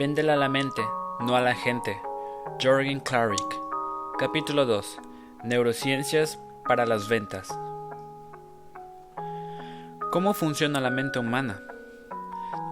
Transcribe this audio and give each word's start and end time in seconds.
Véndela 0.00 0.32
a 0.32 0.36
la 0.36 0.48
mente, 0.48 0.80
no 1.20 1.36
a 1.36 1.42
la 1.42 1.54
gente. 1.54 2.00
Jorgen 2.58 3.00
Clarick. 3.00 3.60
Capítulo 4.18 4.64
2. 4.64 4.98
Neurociencias 5.44 6.38
para 6.66 6.86
las 6.86 7.06
ventas. 7.06 7.46
¿Cómo 10.10 10.32
funciona 10.32 10.80
la 10.80 10.88
mente 10.88 11.18
humana? 11.18 11.60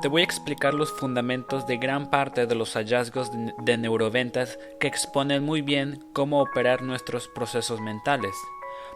Te 0.01 0.09
voy 0.09 0.23
a 0.23 0.25
explicar 0.25 0.73
los 0.73 0.91
fundamentos 0.91 1.67
de 1.67 1.77
gran 1.77 2.09
parte 2.09 2.47
de 2.47 2.55
los 2.55 2.73
hallazgos 2.73 3.31
de 3.59 3.77
neuroventas 3.77 4.59
que 4.81 4.89
exponen 4.89 5.45
muy 5.45 5.61
bien 5.61 6.03
cómo 6.15 6.41
operar 6.41 6.81
nuestros 6.81 7.29
procesos 7.29 7.83
mentales. 7.83 8.35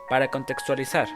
Para 0.09 0.31
contextualizar, 0.31 1.07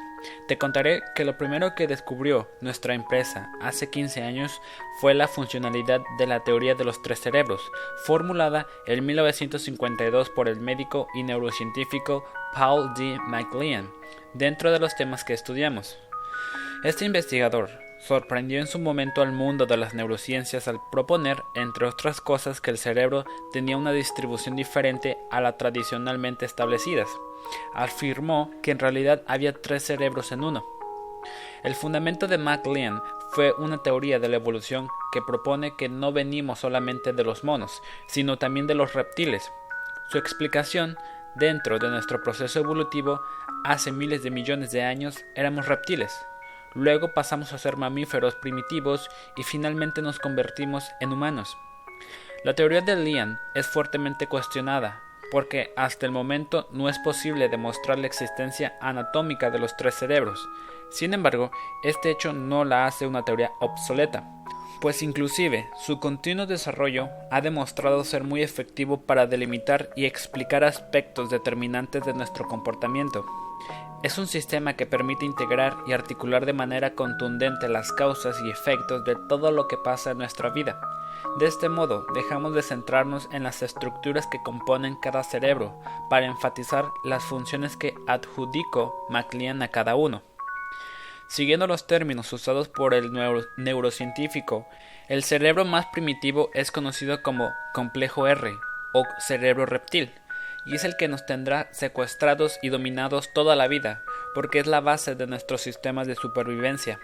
te 0.48 0.58
contaré 0.58 1.02
que 1.14 1.24
lo 1.24 1.36
primero 1.36 1.74
que 1.74 1.86
descubrió 1.86 2.48
nuestra 2.60 2.94
empresa 2.94 3.50
hace 3.60 3.90
15 3.90 4.22
años 4.22 4.60
fue 5.00 5.14
la 5.14 5.28
funcionalidad 5.28 6.00
de 6.18 6.26
la 6.26 6.44
teoría 6.44 6.74
de 6.74 6.84
los 6.84 7.02
tres 7.02 7.20
cerebros, 7.20 7.60
formulada 8.04 8.66
en 8.86 9.04
1952 9.04 10.30
por 10.30 10.48
el 10.48 10.60
médico 10.60 11.08
y 11.14 11.22
neurocientífico 11.22 12.24
Paul 12.54 12.94
D. 12.94 13.18
MacLean, 13.26 13.90
dentro 14.34 14.72
de 14.72 14.78
los 14.78 14.96
temas 14.96 15.24
que 15.24 15.34
estudiamos. 15.34 15.98
Este 16.84 17.04
investigador 17.04 17.85
sorprendió 17.98 18.60
en 18.60 18.66
su 18.66 18.78
momento 18.78 19.22
al 19.22 19.32
mundo 19.32 19.66
de 19.66 19.76
las 19.76 19.94
neurociencias 19.94 20.68
al 20.68 20.80
proponer, 20.90 21.42
entre 21.54 21.86
otras 21.86 22.20
cosas, 22.20 22.60
que 22.60 22.70
el 22.70 22.78
cerebro 22.78 23.24
tenía 23.52 23.76
una 23.76 23.92
distribución 23.92 24.56
diferente 24.56 25.16
a 25.30 25.40
la 25.40 25.56
tradicionalmente 25.56 26.44
establecidas 26.46 27.08
afirmó 27.74 28.50
que 28.62 28.70
en 28.70 28.78
realidad 28.78 29.22
había 29.26 29.52
tres 29.52 29.84
cerebros 29.84 30.32
en 30.32 30.44
uno. 30.44 30.64
El 31.62 31.74
fundamento 31.74 32.28
de 32.28 32.38
MacLean 32.38 33.02
fue 33.30 33.52
una 33.58 33.78
teoría 33.78 34.18
de 34.18 34.28
la 34.28 34.36
evolución 34.36 34.88
que 35.12 35.22
propone 35.22 35.76
que 35.76 35.88
no 35.88 36.12
venimos 36.12 36.60
solamente 36.60 37.12
de 37.12 37.24
los 37.24 37.44
monos, 37.44 37.82
sino 38.06 38.38
también 38.38 38.66
de 38.66 38.74
los 38.74 38.94
reptiles. 38.94 39.50
Su 40.10 40.18
explicación, 40.18 40.96
dentro 41.34 41.78
de 41.78 41.88
nuestro 41.88 42.22
proceso 42.22 42.60
evolutivo, 42.60 43.20
hace 43.64 43.90
miles 43.90 44.22
de 44.22 44.30
millones 44.30 44.70
de 44.70 44.82
años 44.82 45.24
éramos 45.34 45.66
reptiles. 45.66 46.14
Luego 46.76 47.14
pasamos 47.14 47.54
a 47.54 47.58
ser 47.58 47.78
mamíferos 47.78 48.34
primitivos 48.34 49.08
y 49.34 49.42
finalmente 49.42 50.02
nos 50.02 50.18
convertimos 50.18 50.84
en 51.00 51.10
humanos. 51.10 51.56
La 52.44 52.54
teoría 52.54 52.82
de 52.82 52.96
Lean 52.96 53.40
es 53.54 53.66
fuertemente 53.66 54.26
cuestionada, 54.26 55.00
porque 55.32 55.72
hasta 55.76 56.04
el 56.04 56.12
momento 56.12 56.68
no 56.72 56.90
es 56.90 56.98
posible 56.98 57.48
demostrar 57.48 57.98
la 57.98 58.06
existencia 58.06 58.76
anatómica 58.80 59.50
de 59.50 59.58
los 59.58 59.74
tres 59.76 59.94
cerebros. 59.94 60.46
Sin 60.90 61.14
embargo, 61.14 61.50
este 61.82 62.10
hecho 62.10 62.34
no 62.34 62.64
la 62.64 62.86
hace 62.86 63.06
una 63.06 63.24
teoría 63.24 63.50
obsoleta, 63.60 64.24
pues 64.80 65.02
inclusive 65.02 65.68
su 65.80 65.98
continuo 65.98 66.44
desarrollo 66.44 67.08
ha 67.30 67.40
demostrado 67.40 68.04
ser 68.04 68.22
muy 68.22 68.42
efectivo 68.42 69.00
para 69.00 69.26
delimitar 69.26 69.88
y 69.96 70.04
explicar 70.04 70.62
aspectos 70.62 71.30
determinantes 71.30 72.04
de 72.04 72.12
nuestro 72.12 72.46
comportamiento. 72.46 73.24
Es 74.02 74.18
un 74.18 74.26
sistema 74.26 74.74
que 74.74 74.86
permite 74.86 75.24
integrar 75.24 75.76
y 75.86 75.92
articular 75.92 76.46
de 76.46 76.52
manera 76.52 76.94
contundente 76.94 77.68
las 77.68 77.92
causas 77.92 78.40
y 78.42 78.50
efectos 78.50 79.04
de 79.04 79.16
todo 79.28 79.50
lo 79.50 79.66
que 79.68 79.76
pasa 79.76 80.12
en 80.12 80.18
nuestra 80.18 80.50
vida 80.50 80.80
de 81.38 81.46
este 81.46 81.68
modo, 81.68 82.06
dejamos 82.14 82.54
de 82.54 82.62
centrarnos 82.62 83.28
en 83.30 83.42
las 83.42 83.62
estructuras 83.62 84.26
que 84.26 84.42
componen 84.42 84.96
cada 84.96 85.22
cerebro 85.22 85.78
para 86.08 86.24
enfatizar 86.24 86.86
las 87.04 87.24
funciones 87.24 87.76
que 87.76 87.94
adjudico 88.06 89.06
MacLean 89.10 89.60
a 89.60 89.68
cada 89.68 89.96
uno. 89.96 90.22
Siguiendo 91.28 91.66
los 91.66 91.86
términos 91.86 92.32
usados 92.32 92.68
por 92.68 92.94
el 92.94 93.12
neurocientífico, 93.58 94.66
el 95.08 95.24
cerebro 95.24 95.66
más 95.66 95.86
primitivo 95.92 96.48
es 96.54 96.70
conocido 96.70 97.22
como 97.22 97.50
complejo 97.74 98.26
R 98.26 98.56
o 98.94 99.04
cerebro 99.18 99.66
reptil, 99.66 100.10
y 100.66 100.74
es 100.74 100.84
el 100.84 100.96
que 100.96 101.08
nos 101.08 101.24
tendrá 101.24 101.68
secuestrados 101.72 102.58
y 102.60 102.70
dominados 102.70 103.32
toda 103.32 103.54
la 103.54 103.68
vida, 103.68 104.02
porque 104.34 104.58
es 104.58 104.66
la 104.66 104.80
base 104.80 105.14
de 105.14 105.26
nuestros 105.26 105.62
sistemas 105.62 106.06
de 106.06 106.16
supervivencia. 106.16 106.98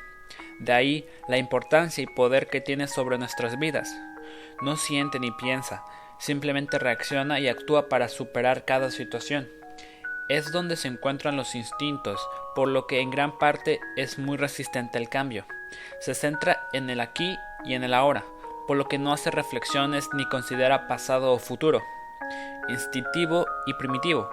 De 0.59 0.73
ahí 0.73 1.09
la 1.29 1.39
importancia 1.39 2.03
y 2.03 2.07
poder 2.07 2.49
que 2.49 2.61
tiene 2.61 2.89
sobre 2.89 3.19
nuestras 3.19 3.59
vidas. 3.59 3.95
No 4.61 4.77
siente 4.77 5.21
ni 5.21 5.31
piensa, 5.31 5.85
simplemente 6.19 6.79
reacciona 6.79 7.41
y 7.41 7.49
actúa 7.49 7.89
para 7.89 8.09
superar 8.09 8.65
cada 8.65 8.91
situación. 8.91 9.49
Es 10.29 10.53
donde 10.53 10.77
se 10.77 10.89
encuentran 10.89 11.37
los 11.37 11.55
instintos, 11.55 12.21
por 12.55 12.69
lo 12.69 12.87
que 12.87 13.01
en 13.01 13.11
gran 13.11 13.39
parte 13.39 13.81
es 13.97 14.19
muy 14.19 14.37
resistente 14.37 14.99
al 14.99 15.09
cambio. 15.09 15.45
Se 16.01 16.15
centra 16.15 16.69
en 16.73 16.91
el 16.91 17.01
aquí 17.01 17.37
y 17.65 17.75
en 17.75 17.85
el 17.85 17.95
ahora, 17.95 18.25
por 18.67 18.77
lo 18.77 18.89
que 18.89 18.99
no 18.99 19.13
hace 19.13 19.31
reflexiones 19.31 20.09
ni 20.13 20.29
considera 20.29 20.89
pasado 20.89 21.33
o 21.33 21.39
futuro. 21.39 21.83
Instintivo 22.69 23.47
y 23.67 23.75
primitivo. 23.75 24.31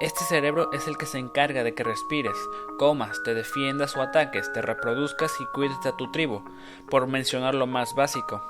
Este 0.00 0.24
cerebro 0.24 0.70
es 0.72 0.88
el 0.88 0.98
que 0.98 1.06
se 1.06 1.18
encarga 1.18 1.62
de 1.62 1.74
que 1.74 1.84
respires, 1.84 2.36
comas, 2.78 3.22
te 3.22 3.32
defiendas 3.32 3.96
o 3.96 4.02
ataques, 4.02 4.52
te 4.52 4.60
reproduzcas 4.60 5.40
y 5.40 5.46
cuides 5.46 5.80
de 5.84 5.92
tu 5.92 6.10
tribu, 6.10 6.42
por 6.90 7.06
mencionar 7.06 7.54
lo 7.54 7.66
más 7.68 7.94
básico. 7.94 8.42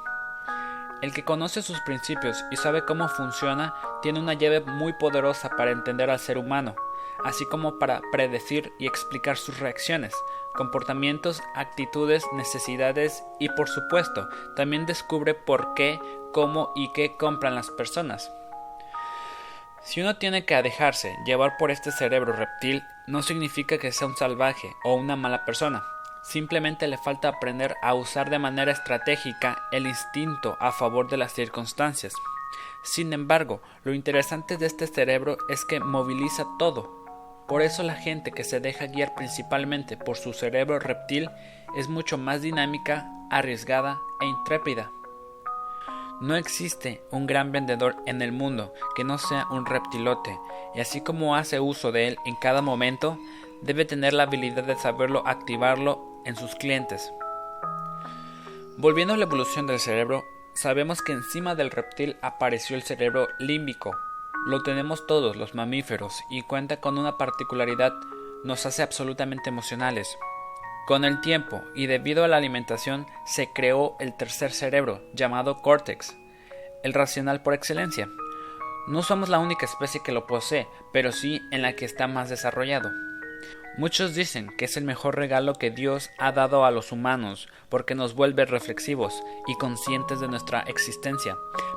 El 1.03 1.13
que 1.13 1.23
conoce 1.23 1.61
sus 1.61 1.79
principios 1.83 2.43
y 2.51 2.57
sabe 2.57 2.87
cómo 2.87 3.09
funciona 3.09 3.75
tiene 4.01 4.21
una 4.21 4.33
llave 4.33 4.61
muy 4.61 4.95
poderosa 4.95 5.51
para 5.51 5.71
entender 5.71 6.09
al 6.09 6.19
ser 6.19 6.39
humano, 6.39 6.77
así 7.25 7.45
como 7.47 7.79
para 7.79 8.01
predecir 8.11 8.73
y 8.79 8.87
explicar 8.87 9.37
sus 9.37 9.61
reacciones, 9.61 10.15
comportamientos, 10.55 11.43
actitudes, 11.55 12.25
necesidades 12.33 13.23
y 13.39 13.51
por 13.51 13.69
supuesto 13.69 14.29
también 14.57 14.87
descubre 14.87 15.35
por 15.35 15.75
qué, 15.75 16.01
cómo 16.33 16.73
y 16.75 16.91
qué 16.93 17.17
compran 17.19 17.55
las 17.55 17.71
personas. 17.71 18.33
Si 19.85 20.01
uno 20.01 20.17
tiene 20.17 20.47
que 20.47 20.61
dejarse 20.63 21.15
llevar 21.27 21.59
por 21.59 21.71
este 21.71 21.93
cerebro 21.93 22.33
reptil, 22.33 22.83
no 23.07 23.23
significa 23.23 23.77
que 23.77 23.93
sea 23.93 24.09
un 24.09 24.17
salvaje 24.17 24.75
o 24.83 24.95
una 24.95 25.15
mala 25.15 25.45
persona. 25.45 25.85
Simplemente 26.23 26.89
le 26.89 26.97
falta 26.97 27.29
aprender 27.29 27.77
a 27.83 27.93
usar 27.93 28.31
de 28.31 28.39
manera 28.39 28.73
estratégica 28.73 29.63
el 29.73 29.87
instinto 29.87 30.57
a 30.59 30.73
favor 30.73 31.11
de 31.11 31.19
las 31.19 31.35
circunstancias. 31.35 32.15
Sin 32.83 33.13
embargo, 33.13 33.61
lo 33.83 33.93
interesante 33.93 34.57
de 34.57 34.65
este 34.65 34.87
cerebro 34.87 35.37
es 35.51 35.67
que 35.67 35.81
moviliza 35.81 36.47
todo. 36.59 37.05
Por 37.47 37.61
eso 37.61 37.83
la 37.83 37.95
gente 37.95 38.33
que 38.33 38.43
se 38.43 38.61
deja 38.61 38.87
guiar 38.87 39.15
principalmente 39.15 39.99
por 39.99 40.17
su 40.17 40.33
cerebro 40.33 40.79
reptil 40.79 41.29
es 41.77 41.89
mucho 41.89 42.17
más 42.17 42.41
dinámica, 42.41 43.07
arriesgada 43.31 43.99
e 44.23 44.25
intrépida. 44.25 44.91
No 46.21 46.37
existe 46.37 47.03
un 47.11 47.27
gran 47.27 47.51
vendedor 47.51 47.97
en 48.07 48.23
el 48.23 48.31
mundo 48.31 48.73
que 48.95 49.05
no 49.05 49.19
sea 49.19 49.47
un 49.51 49.67
reptilote, 49.67 50.39
y 50.75 50.81
así 50.81 51.01
como 51.01 51.35
hace 51.35 51.59
uso 51.61 51.91
de 51.91 52.09
él 52.09 52.17
en 52.25 52.37
cada 52.37 52.63
momento, 52.63 53.19
debe 53.63 53.85
tener 53.85 54.13
la 54.13 54.25
habilidad 54.25 54.65
de 54.65 54.77
saberlo 54.77 55.27
activarlo 55.27 56.23
en 56.25 56.37
sus 56.37 56.55
clientes. 56.55 57.13
Volviendo 58.77 59.15
a 59.15 59.17
la 59.17 59.25
evolución 59.25 59.67
del 59.67 59.81
cerebro, 59.81 60.25
sabemos 60.55 61.03
que 61.03 61.13
encima 61.13 61.55
del 61.55 61.71
reptil 61.71 62.17
apareció 62.23 62.77
el 62.77 62.83
cerebro 62.83 63.29
límbico. 63.39 63.97
Lo 64.47 64.63
tenemos 64.63 65.07
todos 65.07 65.37
los 65.37 65.55
mamíferos 65.55 66.23
y 66.31 66.43
cuenta 66.43 66.81
con 66.81 66.99
una 66.99 67.19
particularidad, 67.19 67.93
nos 68.45 68.67
hace 68.67 68.83
absolutamente 68.83 69.49
emocionales. 69.49 70.17
Con 70.87 71.07
el 71.07 71.23
tiempo 71.23 71.63
y 71.75 71.87
debido 71.87 72.25
a 72.25 72.29
la 72.29 72.37
alimentación 72.37 73.07
se 73.25 73.51
creó 73.55 73.97
el 74.01 74.15
tercer 74.15 74.53
cerebro, 74.53 75.01
llamado 75.15 75.63
córtex, 75.63 76.15
el 76.83 76.93
racional 76.93 77.43
por 77.43 77.55
excelencia. 77.55 78.07
No 78.87 79.03
somos 79.03 79.31
la 79.31 79.39
única 79.39 79.65
especie 79.65 80.03
que 80.05 80.13
lo 80.13 80.27
posee, 80.27 80.69
pero 80.93 81.11
sí 81.11 81.41
en 81.51 81.63
la 81.63 81.75
que 81.75 81.87
está 81.87 82.07
más 82.07 82.29
desarrollado. 82.29 82.91
Muchos 83.79 84.15
dicen 84.15 84.55
que 84.59 84.67
es 84.67 84.77
el 84.77 84.85
mejor 84.85 85.17
regalo 85.17 85.55
que 85.55 85.71
Dios 85.71 86.11
ha 86.19 86.33
dado 86.33 86.67
a 86.67 86.71
los 86.71 86.93
humanos 86.93 87.49
porque 87.71 87.95
nos 87.95 88.15
vuelve 88.15 88.45
reflexivos 88.45 89.23
y 89.47 89.57
conscientes 89.57 90.21
de 90.21 90.29
nuestra 90.29 90.61
existencia, 90.61 91.37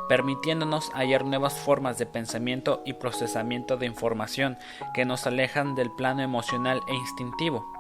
permitiéndonos 0.10 0.92
hallar 0.92 1.24
nuevas 1.24 1.58
formas 1.58 1.98
de 1.98 2.06
pensamiento 2.06 2.84
y 2.86 2.94
procesamiento 2.94 3.78
de 3.78 3.86
información 3.86 4.58
que 4.94 5.06
nos 5.06 5.26
alejan 5.26 5.76
del 5.76 5.92
plano 5.92 6.22
emocional 6.22 6.82
e 6.90 6.94
instintivo. 6.94 7.77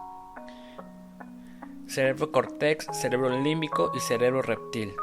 Cerebro 1.87 2.33
cortex, 2.33 2.85
cerebro 2.91 3.29
límbico 3.29 3.91
y 3.95 4.01
cerebro 4.01 4.41
reptil. 4.41 4.93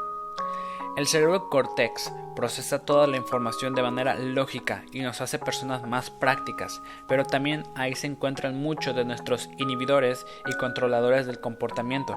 El 0.95 1.07
cerebro 1.07 1.49
cortex 1.49 2.13
procesa 2.35 2.85
toda 2.85 3.07
la 3.07 3.17
información 3.17 3.73
de 3.73 3.81
manera 3.81 4.13
lógica 4.15 4.85
y 4.91 5.01
nos 5.01 5.19
hace 5.19 5.39
personas 5.39 5.85
más 5.87 6.11
prácticas, 6.11 6.81
pero 7.07 7.25
también 7.25 7.63
ahí 7.75 7.95
se 7.95 8.05
encuentran 8.05 8.61
muchos 8.61 8.95
de 8.95 9.03
nuestros 9.03 9.49
inhibidores 9.57 10.27
y 10.45 10.55
controladores 10.57 11.25
del 11.25 11.41
comportamiento. 11.41 12.15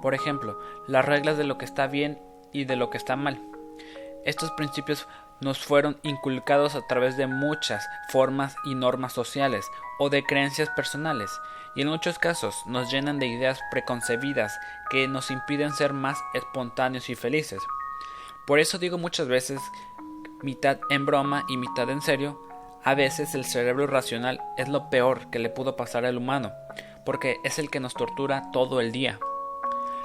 Por 0.00 0.14
ejemplo, 0.14 0.58
las 0.86 1.04
reglas 1.04 1.36
de 1.36 1.44
lo 1.44 1.58
que 1.58 1.64
está 1.64 1.88
bien 1.88 2.22
y 2.52 2.64
de 2.64 2.76
lo 2.76 2.90
que 2.90 2.98
está 2.98 3.16
mal. 3.16 3.42
Estos 4.24 4.52
principios 4.52 5.08
nos 5.40 5.58
fueron 5.64 5.98
inculcados 6.02 6.74
a 6.74 6.86
través 6.86 7.16
de 7.16 7.26
muchas 7.26 7.86
formas 8.08 8.56
y 8.64 8.74
normas 8.74 9.12
sociales 9.12 9.70
o 9.98 10.10
de 10.10 10.24
creencias 10.24 10.68
personales, 10.70 11.30
y 11.74 11.82
en 11.82 11.88
muchos 11.88 12.18
casos 12.18 12.62
nos 12.66 12.90
llenan 12.90 13.18
de 13.18 13.26
ideas 13.26 13.60
preconcebidas 13.70 14.58
que 14.90 15.08
nos 15.08 15.30
impiden 15.30 15.72
ser 15.72 15.92
más 15.92 16.18
espontáneos 16.34 17.10
y 17.10 17.14
felices. 17.14 17.62
Por 18.46 18.58
eso 18.58 18.78
digo 18.78 18.98
muchas 18.98 19.28
veces, 19.28 19.60
mitad 20.42 20.78
en 20.90 21.04
broma 21.04 21.44
y 21.48 21.56
mitad 21.56 21.90
en 21.90 22.00
serio, 22.00 22.42
a 22.84 22.94
veces 22.94 23.34
el 23.34 23.44
cerebro 23.44 23.86
racional 23.86 24.40
es 24.56 24.68
lo 24.68 24.88
peor 24.90 25.28
que 25.30 25.40
le 25.40 25.50
pudo 25.50 25.76
pasar 25.76 26.04
al 26.04 26.16
humano, 26.16 26.52
porque 27.04 27.40
es 27.42 27.58
el 27.58 27.68
que 27.68 27.80
nos 27.80 27.94
tortura 27.94 28.50
todo 28.52 28.80
el 28.80 28.92
día. 28.92 29.18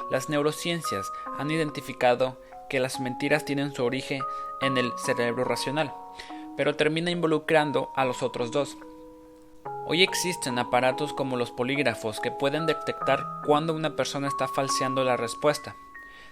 Las 0.09 0.29
neurociencias 0.29 1.11
han 1.37 1.51
identificado 1.51 2.37
que 2.71 2.79
las 2.79 3.01
mentiras 3.01 3.43
tienen 3.43 3.73
su 3.75 3.83
origen 3.83 4.21
en 4.61 4.77
el 4.77 4.93
cerebro 5.05 5.43
racional, 5.43 5.93
pero 6.55 6.77
termina 6.77 7.11
involucrando 7.11 7.91
a 7.97 8.05
los 8.05 8.23
otros 8.23 8.49
dos. 8.49 8.77
Hoy 9.85 10.03
existen 10.03 10.57
aparatos 10.57 11.11
como 11.11 11.35
los 11.35 11.51
polígrafos 11.51 12.21
que 12.21 12.31
pueden 12.31 12.65
detectar 12.65 13.25
cuando 13.45 13.73
una 13.73 13.97
persona 13.97 14.29
está 14.29 14.47
falseando 14.47 15.03
la 15.03 15.17
respuesta. 15.17 15.75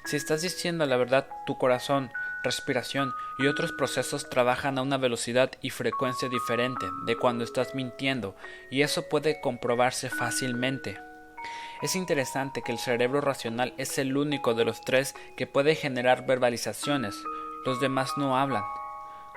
Si 0.05 0.15
estás 0.15 0.41
diciendo 0.41 0.85
la 0.85 0.95
verdad, 0.95 1.27
tu 1.45 1.57
corazón, 1.57 2.09
respiración 2.41 3.13
y 3.37 3.47
otros 3.47 3.73
procesos 3.73 4.29
trabajan 4.29 4.77
a 4.77 4.81
una 4.81 4.95
velocidad 4.95 5.51
y 5.61 5.71
frecuencia 5.71 6.29
diferente 6.29 6.85
de 7.05 7.17
cuando 7.17 7.43
estás 7.43 7.75
mintiendo, 7.75 8.33
y 8.71 8.83
eso 8.83 9.09
puede 9.09 9.41
comprobarse 9.41 10.09
fácilmente. 10.09 11.08
Es 11.81 11.95
interesante 11.95 12.61
que 12.61 12.73
el 12.73 12.77
cerebro 12.77 13.21
racional 13.21 13.73
es 13.77 13.97
el 13.97 14.17
único 14.17 14.53
de 14.53 14.65
los 14.65 14.81
tres 14.81 15.15
que 15.37 15.47
puede 15.47 15.75
generar 15.75 16.25
verbalizaciones, 16.25 17.15
los 17.65 17.79
demás 17.79 18.11
no 18.17 18.37
hablan. 18.37 18.63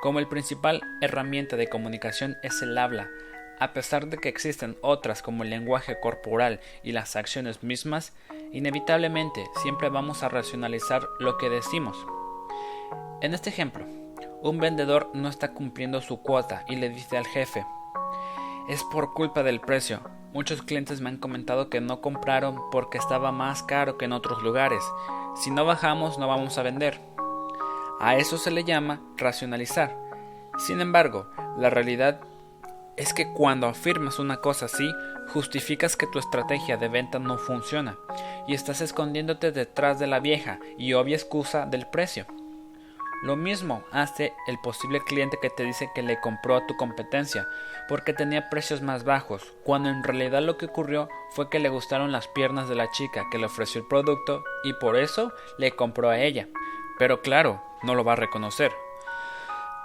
Como 0.01 0.19
el 0.19 0.27
principal 0.27 0.83
herramienta 1.01 1.57
de 1.57 1.69
comunicación 1.69 2.37
es 2.43 2.61
el 2.63 2.77
habla, 2.77 3.09
a 3.61 3.73
pesar 3.73 4.09
de 4.09 4.19
que 4.19 4.29
existen 4.29 4.77
otras 4.81 5.23
como 5.23 5.45
el 5.45 5.51
lenguaje 5.51 6.01
corporal 6.01 6.59
y 6.83 6.91
las 6.91 7.15
acciones 7.15 7.63
mismas, 7.63 8.13
inevitablemente 8.51 9.45
siempre 9.63 9.89
vamos 9.89 10.25
a 10.25 10.29
racionalizar 10.29 11.07
lo 11.21 11.39
que 11.39 11.49
decimos. 11.49 11.97
En 13.21 13.35
este 13.35 13.51
ejemplo, 13.51 13.87
un 14.43 14.59
vendedor 14.59 15.11
no 15.15 15.29
está 15.29 15.53
cumpliendo 15.53 16.01
su 16.01 16.23
cuota 16.23 16.65
y 16.69 16.75
le 16.75 16.89
dice 16.89 17.17
al 17.17 17.27
jefe, 17.29 17.65
es 18.69 18.83
por 18.85 19.13
culpa 19.15 19.43
del 19.43 19.61
precio. 19.61 20.01
Muchos 20.33 20.63
clientes 20.63 21.01
me 21.01 21.11
han 21.11 21.19
comentado 21.19 21.69
que 21.69 21.81
no 21.81 22.01
compraron 22.01 22.59
porque 22.71 22.99
estaba 22.99 23.33
más 23.33 23.63
caro 23.63 23.99
que 23.99 24.07
en 24.07 24.13
otros 24.13 24.43
lugares. 24.43 24.83
Si 25.37 25.51
no 25.51 25.65
bajamos 25.65 26.19
no 26.19 26.29
vamos 26.29 26.59
a 26.59 26.63
vender. 26.63 27.01
A 28.01 28.17
eso 28.17 28.39
se 28.39 28.51
le 28.51 28.65
llama 28.65 29.01
racionalizar. 29.17 29.97
Sin 30.59 30.81
embargo, 30.81 31.31
la 31.57 31.71
realidad 31.71 32.21
es 32.97 33.15
que 33.15 33.33
cuando 33.33 33.67
afirmas 33.67 34.19
una 34.19 34.39
cosa 34.39 34.67
así, 34.67 34.91
justificas 35.29 35.97
que 35.97 36.07
tu 36.07 36.19
estrategia 36.19 36.77
de 36.77 36.89
venta 36.89 37.19
no 37.19 37.39
funciona 37.39 37.97
y 38.47 38.55
estás 38.55 38.81
escondiéndote 38.81 39.53
detrás 39.53 39.99
de 39.99 40.07
la 40.07 40.21
vieja 40.21 40.59
y 40.79 40.93
obvia 40.93 41.17
excusa 41.17 41.67
del 41.67 41.87
precio. 41.87 42.27
Lo 43.23 43.37
mismo 43.37 43.85
hace 43.93 44.35
el 44.49 44.59
posible 44.59 45.01
cliente 45.01 45.39
que 45.41 45.49
te 45.49 45.63
dice 45.63 45.89
que 45.95 46.03
le 46.03 46.19
compró 46.19 46.57
a 46.57 46.67
tu 46.67 46.77
competencia 46.77 47.47
porque 47.89 48.13
tenía 48.13 48.51
precios 48.51 48.83
más 48.83 49.05
bajos, 49.05 49.55
cuando 49.63 49.91
en 49.91 50.03
realidad 50.03 50.43
lo 50.43 50.59
que 50.59 50.67
ocurrió 50.67 51.09
fue 51.31 51.49
que 51.49 51.61
le 51.61 51.69
gustaron 51.69 52.11
las 52.11 52.27
piernas 52.27 52.69
de 52.69 52.75
la 52.75 52.91
chica 52.91 53.29
que 53.31 53.39
le 53.39 53.47
ofreció 53.47 53.81
el 53.81 53.87
producto 53.87 54.43
y 54.65 54.73
por 54.73 54.97
eso 54.97 55.33
le 55.57 55.71
compró 55.71 56.11
a 56.11 56.19
ella. 56.19 56.49
Pero 56.99 57.23
claro, 57.23 57.63
no 57.85 57.95
lo 57.95 58.03
va 58.03 58.15
a 58.15 58.17
reconocer. 58.17 58.73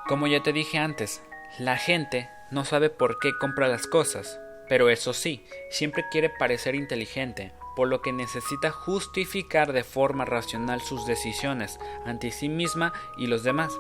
Como 0.08 0.26
ya 0.26 0.42
te 0.42 0.52
dije 0.52 0.80
antes, 0.80 1.22
la 1.60 1.78
gente 1.78 2.32
no 2.50 2.66
sabe 2.66 2.90
por 2.90 3.20
qué 3.20 3.38
compra 3.40 3.68
las 3.68 3.86
cosas, 3.86 4.40
pero 4.68 4.90
eso 4.90 5.14
sí, 5.14 5.46
siempre 5.70 6.06
quiere 6.10 6.32
parecer 6.32 6.74
inteligente, 6.74 7.52
por 7.78 7.88
lo 7.88 8.02
que 8.02 8.12
necesita 8.12 8.72
justificar 8.72 9.72
de 9.72 9.84
forma 9.84 10.26
racional 10.26 10.82
sus 10.82 11.06
decisiones 11.06 11.80
ante 12.08 12.32
sí 12.32 12.50
misma 12.50 12.92
y 13.18 13.28
los 13.28 13.44
demás. 13.44 13.80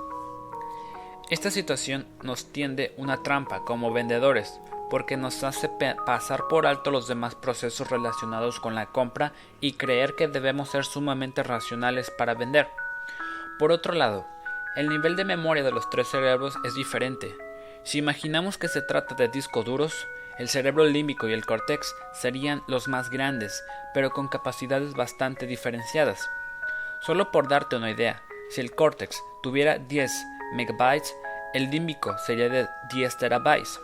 Esta 1.31 1.49
situación 1.49 2.07
nos 2.21 2.53
tiende 2.53 2.93
una 2.97 3.23
trampa 3.23 3.65
como 3.65 3.91
vendedores, 3.91 4.61
porque 4.91 5.17
nos 5.17 5.43
hace 5.43 5.67
pasar 6.05 6.47
por 6.47 6.67
alto 6.67 6.91
los 6.91 7.07
demás 7.07 7.33
procesos 7.33 7.89
relacionados 7.89 8.59
con 8.59 8.75
la 8.75 8.85
compra 8.91 9.33
y 9.61 9.73
creer 9.73 10.13
que 10.13 10.27
debemos 10.27 10.69
ser 10.69 10.85
sumamente 10.85 11.41
racionales 11.41 12.11
para 12.11 12.35
vender. 12.35 12.67
Por 13.57 13.71
otro 13.71 13.95
lado, 13.95 14.27
el 14.75 14.89
nivel 14.89 15.15
de 15.15 15.25
memoria 15.25 15.63
de 15.63 15.71
los 15.71 15.89
tres 15.89 16.07
cerebros 16.07 16.55
es 16.63 16.75
diferente. 16.75 17.35
Si 17.83 17.97
imaginamos 17.97 18.59
que 18.59 18.67
se 18.67 18.83
trata 18.83 19.15
de 19.15 19.27
discos 19.27 19.65
duros, 19.65 20.07
el 20.39 20.49
cerebro 20.49 20.85
límbico 20.85 21.27
y 21.27 21.33
el 21.33 21.45
córtex 21.45 21.95
serían 22.13 22.63
los 22.67 22.87
más 22.87 23.09
grandes, 23.09 23.63
pero 23.93 24.11
con 24.11 24.27
capacidades 24.27 24.93
bastante 24.93 25.47
diferenciadas. 25.47 26.29
Solo 27.01 27.31
por 27.31 27.47
darte 27.47 27.75
una 27.75 27.91
idea, 27.91 28.21
si 28.49 28.61
el 28.61 28.73
córtex 28.73 29.21
tuviera 29.41 29.77
10 29.77 30.11
megabytes, 30.53 31.15
el 31.53 31.69
límbico 31.69 32.17
sería 32.19 32.49
de 32.49 32.67
10 32.93 33.17
terabytes. 33.17 33.79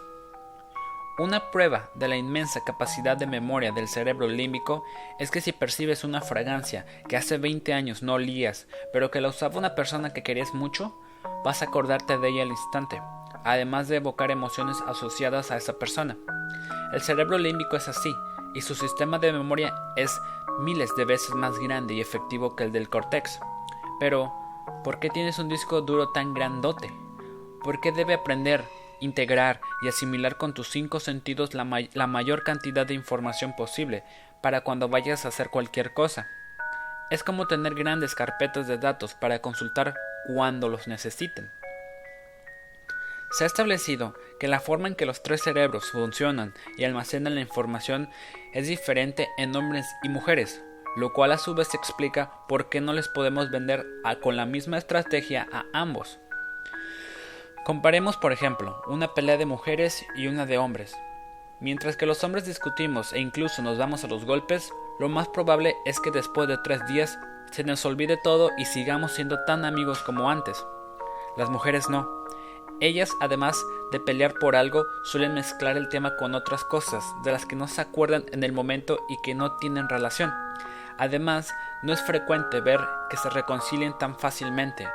Una 1.19 1.51
prueba 1.51 1.91
de 1.93 2.07
la 2.07 2.15
inmensa 2.15 2.63
capacidad 2.63 3.15
de 3.15 3.27
memoria 3.27 3.71
del 3.71 3.87
cerebro 3.87 4.27
límbico 4.27 4.83
es 5.19 5.29
que 5.29 5.41
si 5.41 5.51
percibes 5.51 6.03
una 6.03 6.21
fragancia 6.21 6.87
que 7.07 7.17
hace 7.17 7.37
20 7.37 7.71
años 7.71 8.01
no 8.01 8.13
olías, 8.13 8.67
pero 8.91 9.11
que 9.11 9.21
la 9.21 9.29
usaba 9.29 9.59
una 9.59 9.75
persona 9.75 10.11
que 10.11 10.23
querías 10.23 10.55
mucho, 10.55 10.99
vas 11.43 11.61
a 11.61 11.65
acordarte 11.65 12.17
de 12.17 12.29
ella 12.29 12.41
al 12.41 12.49
instante, 12.49 12.99
además 13.43 13.87
de 13.87 13.97
evocar 13.97 14.31
emociones 14.31 14.77
asociadas 14.87 15.51
a 15.51 15.57
esa 15.57 15.79
persona. 15.79 16.17
El 16.93 17.01
cerebro 17.01 17.37
límbico 17.37 17.75
es 17.75 17.87
así, 17.87 18.15
y 18.53 18.61
su 18.61 18.75
sistema 18.75 19.19
de 19.19 19.33
memoria 19.33 19.73
es 19.95 20.21
miles 20.59 20.95
de 20.95 21.05
veces 21.05 21.33
más 21.35 21.57
grande 21.59 21.95
y 21.95 22.01
efectivo 22.01 22.55
que 22.55 22.63
el 22.63 22.71
del 22.71 22.89
córtex. 22.89 23.39
Pero, 23.99 24.33
¿por 24.83 24.99
qué 24.99 25.09
tienes 25.09 25.39
un 25.39 25.49
disco 25.49 25.81
duro 25.81 26.09
tan 26.09 26.33
grandote? 26.33 26.93
¿Por 27.63 27.79
qué 27.81 27.91
debe 27.91 28.13
aprender, 28.13 28.63
integrar 28.99 29.61
y 29.81 29.87
asimilar 29.87 30.37
con 30.37 30.53
tus 30.53 30.69
cinco 30.69 30.99
sentidos 30.99 31.53
la, 31.53 31.65
la 31.93 32.07
mayor 32.07 32.43
cantidad 32.43 32.85
de 32.85 32.93
información 32.93 33.55
posible 33.55 34.03
para 34.41 34.61
cuando 34.61 34.89
vayas 34.89 35.25
a 35.25 35.29
hacer 35.29 35.49
cualquier 35.49 35.93
cosa? 35.93 36.27
Es 37.09 37.23
como 37.23 37.47
tener 37.47 37.75
grandes 37.75 38.15
carpetas 38.15 38.67
de 38.67 38.77
datos 38.77 39.13
para 39.13 39.39
consultar 39.39 39.95
cuando 40.27 40.69
los 40.69 40.87
necesiten. 40.87 41.51
Se 43.33 43.45
ha 43.45 43.47
establecido 43.47 44.13
que 44.39 44.47
la 44.47 44.59
forma 44.59 44.87
en 44.87 44.93
que 44.93 45.07
los 45.07 45.23
tres 45.23 45.41
cerebros 45.41 45.89
funcionan 45.89 46.53
y 46.77 46.83
almacenan 46.83 47.33
la 47.33 47.41
información 47.41 48.07
es 48.53 48.67
diferente 48.67 49.27
en 49.39 49.55
hombres 49.55 49.87
y 50.03 50.09
mujeres, 50.09 50.61
lo 50.95 51.13
cual 51.13 51.31
a 51.31 51.39
su 51.39 51.55
vez 51.55 51.73
explica 51.73 52.45
por 52.47 52.69
qué 52.69 52.79
no 52.79 52.93
les 52.93 53.07
podemos 53.07 53.49
vender 53.49 53.87
con 54.21 54.37
la 54.37 54.45
misma 54.45 54.77
estrategia 54.77 55.47
a 55.51 55.65
ambos. 55.73 56.19
Comparemos, 57.65 58.17
por 58.17 58.33
ejemplo, 58.33 58.79
una 58.85 59.15
pelea 59.15 59.37
de 59.37 59.47
mujeres 59.47 60.05
y 60.15 60.27
una 60.27 60.45
de 60.45 60.59
hombres. 60.59 60.95
Mientras 61.59 61.97
que 61.97 62.05
los 62.05 62.23
hombres 62.23 62.45
discutimos 62.45 63.13
e 63.13 63.19
incluso 63.19 63.63
nos 63.63 63.79
damos 63.79 64.03
a 64.03 64.07
los 64.07 64.25
golpes, 64.25 64.71
lo 64.99 65.09
más 65.09 65.27
probable 65.29 65.73
es 65.85 65.99
que 65.99 66.11
después 66.11 66.47
de 66.47 66.59
tres 66.59 66.85
días 66.85 67.17
se 67.49 67.63
nos 67.63 67.83
olvide 67.83 68.15
todo 68.23 68.51
y 68.59 68.65
sigamos 68.65 69.13
siendo 69.13 69.43
tan 69.45 69.65
amigos 69.65 70.03
como 70.03 70.29
antes. 70.29 70.63
Las 71.35 71.49
mujeres 71.49 71.89
no. 71.89 72.07
Ellas, 72.83 73.15
además 73.21 73.65
de 73.93 74.01
pelear 74.01 74.33
por 74.33 74.57
algo, 74.57 74.87
suelen 75.03 75.35
mezclar 75.35 75.77
el 75.77 75.87
tema 75.87 76.17
con 76.17 76.35
otras 76.35 76.65
cosas 76.65 77.05
de 77.23 77.31
las 77.31 77.45
que 77.45 77.55
no 77.55 77.69
se 77.69 77.79
acuerdan 77.79 78.25
en 78.33 78.43
el 78.43 78.51
momento 78.51 78.99
y 79.07 79.15
que 79.21 79.33
no 79.33 79.53
tienen 79.53 79.87
relación. 79.87 80.33
Además, 80.97 81.49
no 81.81 81.93
es 81.93 82.01
frecuente 82.01 82.59
ver 82.59 82.81
que 83.09 83.15
se 83.15 83.29
reconcilien 83.29 83.97
tan 83.97 84.19
fácilmente. 84.19 84.85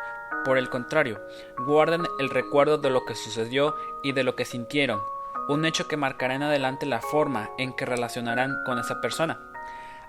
Por 0.44 0.58
el 0.58 0.68
contrario, 0.68 1.18
guardan 1.64 2.04
el 2.18 2.28
recuerdo 2.28 2.76
de 2.76 2.90
lo 2.90 3.06
que 3.06 3.14
sucedió 3.14 3.74
y 4.02 4.12
de 4.12 4.22
lo 4.22 4.36
que 4.36 4.44
sintieron, 4.44 5.00
un 5.48 5.64
hecho 5.64 5.88
que 5.88 5.96
marcará 5.96 6.34
en 6.34 6.42
adelante 6.42 6.84
la 6.84 7.00
forma 7.00 7.48
en 7.56 7.74
que 7.74 7.86
relacionarán 7.86 8.64
con 8.66 8.78
esa 8.78 9.00
persona. 9.00 9.40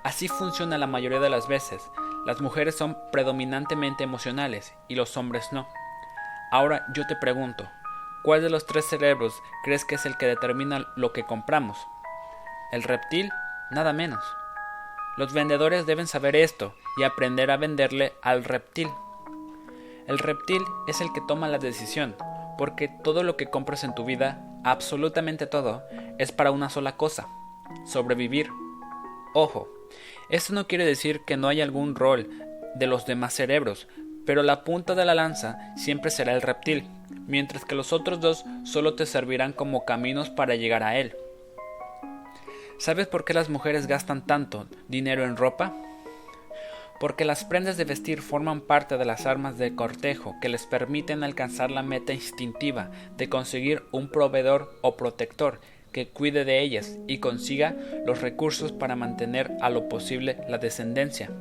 Así 0.03 0.27
funciona 0.27 0.77
la 0.77 0.87
mayoría 0.87 1.21
de 1.21 1.29
las 1.29 1.47
veces. 1.47 1.89
Las 2.25 2.41
mujeres 2.41 2.75
son 2.75 2.97
predominantemente 3.13 4.03
emocionales 4.03 4.73
y 4.89 4.95
los 4.95 5.15
hombres 5.15 5.47
no. 5.53 5.65
Ahora 6.51 6.85
yo 6.93 7.05
te 7.05 7.15
pregunto, 7.15 7.69
¿cuál 8.23 8.41
de 8.41 8.49
los 8.49 8.65
tres 8.65 8.85
cerebros 8.85 9.41
crees 9.63 9.85
que 9.85 9.95
es 9.95 10.05
el 10.05 10.17
que 10.17 10.25
determina 10.25 10.87
lo 10.95 11.13
que 11.13 11.23
compramos? 11.23 11.77
¿El 12.71 12.81
reptil? 12.81 13.29
Nada 13.69 13.93
menos. 13.93 14.23
Los 15.17 15.31
vendedores 15.31 15.85
deben 15.85 16.07
saber 16.07 16.35
esto 16.35 16.73
y 16.97 17.03
aprender 17.03 17.51
a 17.51 17.57
venderle 17.57 18.13
al 18.23 18.43
reptil. 18.43 18.89
El 20.07 20.17
reptil 20.17 20.63
es 20.87 21.01
el 21.01 21.13
que 21.13 21.21
toma 21.27 21.47
la 21.47 21.59
decisión, 21.59 22.15
porque 22.57 22.87
todo 22.87 23.21
lo 23.21 23.37
que 23.37 23.49
compras 23.49 23.83
en 23.83 23.93
tu 23.93 24.03
vida, 24.03 24.43
absolutamente 24.63 25.45
todo, 25.45 25.83
es 26.17 26.31
para 26.31 26.49
una 26.49 26.69
sola 26.69 26.97
cosa, 26.97 27.27
sobrevivir. 27.85 28.49
Ojo, 29.35 29.67
esto 30.31 30.53
no 30.53 30.67
quiere 30.67 30.85
decir 30.85 31.21
que 31.25 31.37
no 31.37 31.47
haya 31.47 31.63
algún 31.63 31.93
rol 31.93 32.27
de 32.75 32.87
los 32.87 33.05
demás 33.05 33.33
cerebros, 33.33 33.87
pero 34.25 34.43
la 34.43 34.63
punta 34.63 34.95
de 34.95 35.05
la 35.05 35.15
lanza 35.15 35.73
siempre 35.75 36.11
será 36.11 36.33
el 36.33 36.41
reptil, 36.41 36.87
mientras 37.27 37.65
que 37.65 37.75
los 37.75 37.93
otros 37.93 38.19
dos 38.19 38.45
solo 38.63 38.95
te 38.95 39.05
servirán 39.05 39.53
como 39.53 39.85
caminos 39.85 40.29
para 40.29 40.55
llegar 40.55 40.83
a 40.83 40.97
él. 40.97 41.15
¿Sabes 42.77 43.07
por 43.07 43.25
qué 43.25 43.33
las 43.33 43.49
mujeres 43.49 43.87
gastan 43.87 44.25
tanto 44.25 44.67
dinero 44.87 45.25
en 45.25 45.35
ropa? 45.35 45.73
porque 46.99 47.25
las 47.25 47.45
prendas 47.45 47.77
de 47.77 47.85
vestir 47.85 48.21
forman 48.21 48.61
parte 48.61 48.97
de 48.97 49.05
las 49.05 49.25
armas 49.25 49.57
de 49.57 49.73
cortejo 49.73 50.35
que 50.41 50.49
les 50.49 50.65
permiten 50.65 51.23
alcanzar 51.23 51.71
la 51.71 51.81
meta 51.81 52.13
instintiva 52.13 52.91
de 53.17 53.29
conseguir 53.29 53.83
un 53.91 54.09
proveedor 54.09 54.77
o 54.81 54.97
protector 54.97 55.59
que 55.91 56.09
cuide 56.09 56.45
de 56.45 56.59
ellas 56.59 56.97
y 57.07 57.19
consiga 57.19 57.75
los 58.05 58.21
recursos 58.21 58.71
para 58.71 58.95
mantener 58.95 59.51
a 59.61 59.69
lo 59.69 59.89
posible 59.89 60.37
la 60.47 60.57
descendencia. 60.57 61.31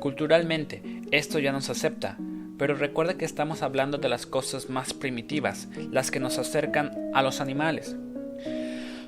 Culturalmente, 0.00 0.82
esto 1.10 1.38
ya 1.38 1.52
nos 1.52 1.70
acepta, 1.70 2.16
pero 2.58 2.74
recuerda 2.74 3.18
que 3.18 3.24
estamos 3.24 3.62
hablando 3.62 3.98
de 3.98 4.08
las 4.08 4.26
cosas 4.26 4.70
más 4.70 4.94
primitivas, 4.94 5.68
las 5.90 6.10
que 6.10 6.20
nos 6.20 6.38
acercan 6.38 7.10
a 7.14 7.22
los 7.22 7.40
animales. 7.40 7.96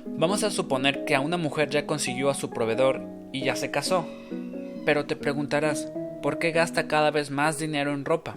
Vamos 0.05 0.43
a 0.43 0.51
suponer 0.51 1.05
que 1.05 1.15
a 1.15 1.21
una 1.21 1.37
mujer 1.37 1.69
ya 1.69 1.85
consiguió 1.85 2.29
a 2.29 2.35
su 2.35 2.49
proveedor 2.49 3.01
y 3.31 3.43
ya 3.43 3.55
se 3.55 3.71
casó, 3.71 4.07
pero 4.85 5.05
te 5.05 5.15
preguntarás, 5.15 5.91
¿por 6.21 6.39
qué 6.39 6.51
gasta 6.51 6.87
cada 6.87 7.11
vez 7.11 7.31
más 7.31 7.59
dinero 7.59 7.93
en 7.93 8.05
ropa? 8.05 8.35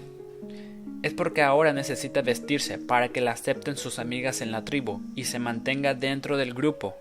Es 1.02 1.14
porque 1.14 1.42
ahora 1.42 1.72
necesita 1.72 2.22
vestirse 2.22 2.78
para 2.78 3.08
que 3.08 3.20
la 3.20 3.32
acepten 3.32 3.76
sus 3.76 3.98
amigas 3.98 4.40
en 4.40 4.52
la 4.52 4.64
tribu 4.64 5.00
y 5.16 5.24
se 5.24 5.40
mantenga 5.40 5.94
dentro 5.94 6.36
del 6.36 6.54
grupo. 6.54 6.94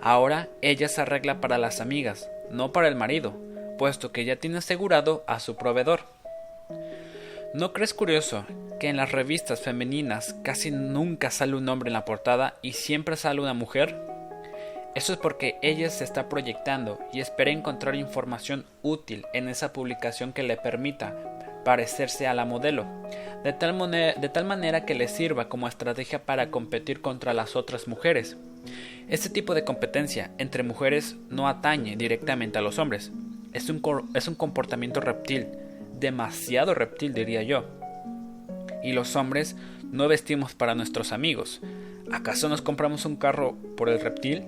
Ahora 0.00 0.48
ella 0.62 0.88
se 0.88 1.00
arregla 1.00 1.40
para 1.40 1.58
las 1.58 1.80
amigas, 1.80 2.28
no 2.50 2.70
para 2.70 2.86
el 2.86 2.94
marido, 2.94 3.34
puesto 3.78 4.12
que 4.12 4.24
ya 4.24 4.36
tiene 4.36 4.58
asegurado 4.58 5.24
a 5.26 5.40
su 5.40 5.56
proveedor. 5.56 6.00
¿No 7.54 7.72
crees 7.72 7.92
curioso 7.92 8.46
que 8.80 8.88
en 8.88 8.96
las 8.96 9.12
revistas 9.12 9.60
femeninas 9.60 10.34
casi 10.42 10.70
nunca 10.70 11.30
sale 11.30 11.54
un 11.54 11.68
hombre 11.68 11.88
en 11.88 11.92
la 11.92 12.04
portada 12.04 12.54
y 12.62 12.72
siempre 12.72 13.16
sale 13.16 13.40
una 13.40 13.54
mujer? 13.54 13.94
Eso 14.94 15.12
es 15.14 15.18
porque 15.18 15.56
ella 15.62 15.90
se 15.90 16.04
está 16.04 16.28
proyectando 16.28 16.98
y 17.12 17.20
espera 17.20 17.50
encontrar 17.50 17.94
información 17.94 18.66
útil 18.82 19.24
en 19.32 19.48
esa 19.48 19.72
publicación 19.72 20.32
que 20.32 20.42
le 20.42 20.56
permita 20.56 21.14
parecerse 21.64 22.26
a 22.26 22.34
la 22.34 22.44
modelo, 22.44 22.84
de 23.44 23.52
tal, 23.52 23.90
de 23.90 24.28
tal 24.28 24.44
manera 24.44 24.84
que 24.84 24.94
le 24.94 25.08
sirva 25.08 25.48
como 25.48 25.68
estrategia 25.68 26.24
para 26.24 26.50
competir 26.50 27.00
contra 27.00 27.34
las 27.34 27.56
otras 27.56 27.88
mujeres. 27.88 28.36
Este 29.08 29.30
tipo 29.30 29.54
de 29.54 29.64
competencia 29.64 30.30
entre 30.38 30.62
mujeres 30.62 31.16
no 31.28 31.48
atañe 31.48 31.96
directamente 31.96 32.58
a 32.58 32.62
los 32.62 32.78
hombres. 32.78 33.12
Es 33.52 33.68
un, 33.68 34.10
es 34.14 34.28
un 34.28 34.34
comportamiento 34.34 35.00
reptil, 35.00 35.46
demasiado 35.98 36.74
reptil 36.74 37.12
diría 37.14 37.42
yo. 37.42 37.64
Y 38.82 38.92
los 38.92 39.14
hombres 39.16 39.56
no 39.90 40.08
vestimos 40.08 40.54
para 40.54 40.74
nuestros 40.74 41.12
amigos. 41.12 41.60
¿Acaso 42.10 42.48
nos 42.48 42.62
compramos 42.62 43.04
un 43.04 43.16
carro 43.16 43.56
por 43.76 43.88
el 43.88 44.00
reptil? 44.00 44.44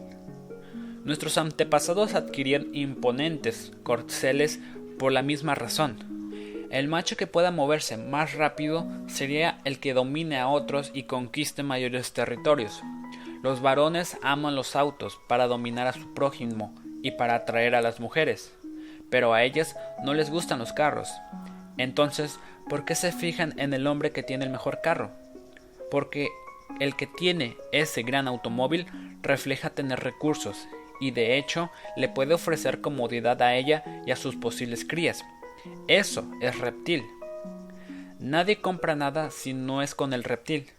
Nuestros 1.05 1.37
antepasados 1.37 2.15
adquirían 2.15 2.69
imponentes 2.73 3.73
corceles 3.83 4.59
por 4.99 5.13
la 5.13 5.23
misma 5.23 5.55
razón. 5.55 6.15
El 6.71 6.89
macho 6.89 7.17
que 7.17 7.27
pueda 7.27 7.51
moverse 7.51 7.97
más 7.97 8.35
rápido 8.35 8.87
sería 9.07 9.61
el 9.65 9.79
que 9.79 9.95
domine 9.95 10.39
a 10.39 10.49
otros 10.49 10.91
y 10.95 11.05
conquiste 11.05 11.63
mayores 11.63 12.13
territorios. 12.13 12.83
Los 13.43 13.61
varones 13.61 14.17
aman 14.23 14.57
los 14.57 14.75
autos 14.75 15.21
para 15.29 15.47
dominar 15.47 15.87
a 15.87 15.93
su 15.93 16.15
prójimo 16.15 16.75
y 17.03 17.13
para 17.13 17.35
atraer 17.35 17.75
a 17.75 17.83
las 17.83 18.01
mujeres, 18.01 18.53
pero 19.15 19.33
a 19.33 19.45
ellas 19.45 19.77
no 20.03 20.13
les 20.13 20.29
gustan 20.29 20.59
los 20.59 20.73
carros. 20.73 21.09
Entonces, 21.79 22.41
¿por 22.69 22.85
qué 22.85 22.97
se 22.97 23.13
fijan 23.13 23.55
en 23.61 23.73
el 23.73 23.87
hombre 23.87 24.11
que 24.11 24.25
tiene 24.25 24.45
el 24.45 24.51
mejor 24.51 24.81
carro? 24.83 25.13
Porque 25.89 26.31
el 26.81 26.97
que 26.97 27.07
tiene 27.07 27.57
ese 27.71 28.03
gran 28.03 28.27
automóvil 28.27 28.89
refleja 29.23 29.71
tener 29.71 30.01
recursos 30.01 30.67
y 31.01 31.13
de 31.13 31.39
hecho 31.39 31.71
le 31.97 32.09
puede 32.09 32.35
ofrecer 32.35 32.81
comodidad 32.81 33.41
a 33.41 33.55
ella 33.55 33.85
y 34.05 34.11
a 34.11 34.17
sus 34.17 34.35
posibles 34.35 34.85
crías. 34.85 35.25
Eso 35.87 36.29
es 36.41 36.59
reptil. 36.59 37.05
Nadie 38.19 38.61
compra 38.61 38.97
nada 38.97 39.31
si 39.31 39.53
no 39.53 39.81
es 39.81 39.95
con 39.95 40.13
el 40.13 40.25
reptil. 40.25 40.73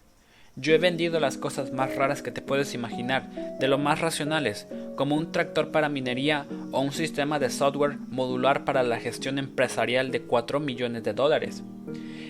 Yo 0.58 0.74
he 0.74 0.78
vendido 0.78 1.20
las 1.20 1.38
cosas 1.38 1.74
más 1.74 1.96
raras 1.96 2.22
que 2.22 2.32
te 2.32 2.42
puedes 2.42 2.74
imaginar, 2.74 3.58
de 3.60 3.68
lo 3.68 3.78
más 3.78 4.00
racionales, 4.00 4.68
como 4.96 5.16
un 5.16 5.34
tractor 5.34 5.72
para 5.72 5.90
minería 5.90 6.46
o 6.72 6.80
un 6.80 6.94
sistema 6.94 7.40
de 7.40 7.50
software 7.50 7.98
modular 8.08 8.64
para 8.64 8.82
la 8.82 8.98
gestión 8.98 9.38
empresarial 9.38 10.12
de 10.12 10.22
4 10.22 10.62
millones 10.62 11.04
de 11.04 11.14
dólares. 11.14 11.62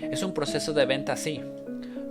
Es 0.02 0.24
un 0.24 0.34
proceso 0.34 0.74
de 0.74 0.88
venta 0.88 1.14
así. 1.14 1.42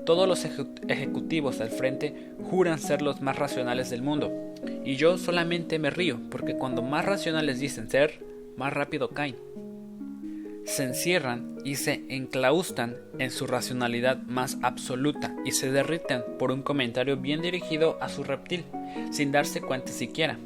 Todos 0.06 0.28
los 0.28 0.44
ejecutivos 0.44 1.59
del 1.59 1.71
frente 1.71 2.33
juran 2.49 2.78
ser 2.78 3.02
los 3.02 3.21
más 3.21 3.37
racionales 3.37 3.90
del 3.90 4.02
mundo, 4.02 4.54
y 4.85 4.94
yo 4.94 5.18
solamente 5.18 5.80
me 5.80 5.90
río 5.90 6.21
porque 6.30 6.54
cuando 6.54 6.80
más 6.83 7.04
racionales 7.04 7.59
dicen 7.59 7.90
ser, 7.90 8.25
más 8.56 8.73
rápido 8.73 9.09
caen 9.09 9.35
se 10.64 10.85
encierran 10.85 11.59
y 11.64 11.76
se 11.76 12.04
enclaustan 12.09 12.97
en 13.18 13.30
su 13.30 13.47
racionalidad 13.47 14.18
más 14.23 14.59
absoluta 14.62 15.35
y 15.44 15.52
se 15.52 15.71
derriten 15.71 16.23
por 16.38 16.50
un 16.50 16.62
comentario 16.62 17.16
bien 17.16 17.42
dirigido 17.42 17.99
a 18.00 18.09
su 18.09 18.25
reptil, 18.25 18.64
sin 19.11 19.33
darse 19.33 19.61
cuenta 19.61 19.92
siquiera. 19.92 20.38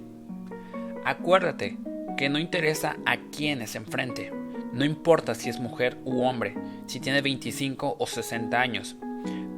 Acuérdate 1.05 1.79
que 2.17 2.29
no 2.29 2.39
interesa 2.39 2.97
a 3.07 3.17
quién 3.31 3.63
es 3.63 3.77
enfrente, 3.77 4.33
no 4.73 4.85
importa 4.85 5.35
si 5.35 5.49
es 5.49 5.61
mujer 5.61 5.97
u 6.05 6.23
hombre, 6.23 6.55
si 6.87 7.01
tiene 7.01 7.23
25 7.23 7.97
o 7.99 8.07
60 8.07 8.61
años, 8.61 8.97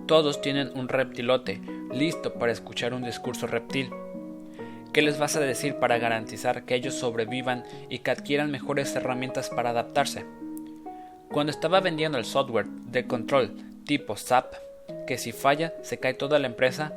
todos 0.06 0.40
tienen 0.40 0.70
un 0.74 0.88
reptilote 0.88 1.60
listo 1.92 2.34
para 2.34 2.52
escuchar 2.52 2.94
un 2.94 3.02
discurso 3.02 3.46
reptil. 3.46 3.90
¿Qué 4.92 5.02
les 5.02 5.18
vas 5.18 5.36
a 5.36 5.40
decir 5.40 5.76
para 5.76 5.98
garantizar 5.98 6.64
que 6.64 6.74
ellos 6.74 6.94
sobrevivan 6.94 7.64
y 7.88 8.00
que 8.00 8.10
adquieran 8.10 8.50
mejores 8.50 8.94
herramientas 8.96 9.48
para 9.48 9.70
adaptarse? 9.70 10.24
Cuando 11.32 11.52
estaba 11.52 11.78
vendiendo 11.78 12.18
el 12.18 12.24
software 12.24 12.66
de 12.66 13.06
control 13.06 13.54
tipo 13.86 14.16
SAP, 14.16 14.52
que 15.06 15.16
si 15.16 15.30
falla 15.30 15.72
se 15.82 16.00
cae 16.00 16.12
toda 16.12 16.40
la 16.40 16.48
empresa, 16.48 16.92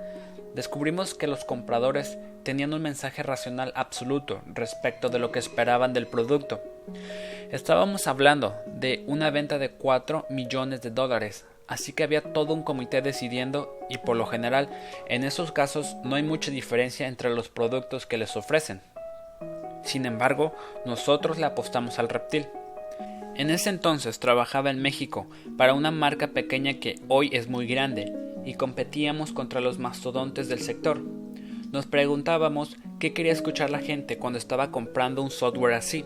descubrimos 0.56 1.14
que 1.14 1.28
los 1.28 1.46
compradores 1.46 2.18
tenían 2.42 2.74
un 2.74 2.82
mensaje 2.82 3.22
racional 3.22 3.72
absoluto 3.76 4.42
respecto 4.48 5.10
de 5.10 5.20
lo 5.20 5.32
que 5.32 5.38
esperaban 5.38 5.94
del 5.94 6.08
producto. 6.08 6.64
Estábamos 7.52 8.08
hablando 8.08 8.56
de 8.66 9.04
una 9.06 9.30
venta 9.30 9.60
de 9.60 9.70
4 9.70 10.26
millones 10.32 10.82
de 10.82 10.90
dólares, 10.90 11.46
así 11.68 11.94
que 11.94 12.04
había 12.04 12.34
todo 12.34 12.56
un 12.56 12.64
comité 12.64 13.04
decidiendo 13.04 13.78
y 13.88 14.00
por 14.00 14.18
lo 14.18 14.26
general 14.26 14.68
en 15.10 15.26
esos 15.26 15.52
casos 15.52 15.96
no 16.04 16.16
hay 16.16 16.24
mucha 16.24 16.50
diferencia 16.50 17.08
entre 17.08 17.30
los 17.30 17.50
productos 17.50 18.08
que 18.08 18.18
les 18.18 18.36
ofrecen. 18.36 18.82
Sin 19.84 20.08
embargo, 20.08 20.56
nosotros 20.86 21.38
le 21.38 21.46
apostamos 21.46 22.00
al 22.00 22.10
reptil. 22.10 22.48
En 23.36 23.50
ese 23.50 23.70
entonces 23.70 24.20
trabajaba 24.20 24.70
en 24.70 24.82
México 24.82 25.28
para 25.58 25.74
una 25.74 25.90
marca 25.90 26.28
pequeña 26.28 26.76
que 26.76 27.00
hoy 27.08 27.30
es 27.34 27.48
muy 27.48 27.66
grande 27.66 28.14
y 28.46 28.54
competíamos 28.54 29.34
contra 29.34 29.60
los 29.60 29.80
mastodontes 29.80 30.50
del 30.50 30.60
sector. 30.60 31.02
Nos 31.72 31.88
preguntábamos 31.88 32.78
qué 33.00 33.14
quería 33.14 33.32
escuchar 33.32 33.72
la 33.72 33.80
gente 33.80 34.20
cuando 34.20 34.38
estaba 34.38 34.70
comprando 34.70 35.24
un 35.24 35.32
software 35.32 35.74
así. 35.74 36.06